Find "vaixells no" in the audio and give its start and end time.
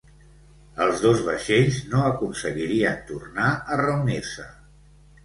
1.27-1.99